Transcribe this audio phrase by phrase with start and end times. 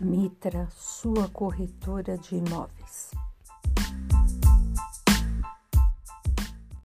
[0.00, 3.10] Mitra, sua corretora de imóveis.